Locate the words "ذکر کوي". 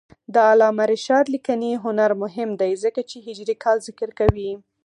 3.87-4.51